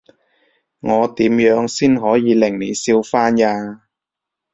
[0.79, 3.83] 我點樣先可以令你笑返呀？